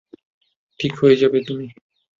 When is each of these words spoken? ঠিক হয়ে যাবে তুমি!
ঠিক 0.79 0.93
হয়ে 0.99 1.19
যাবে 1.21 1.39
তুমি! 1.47 1.67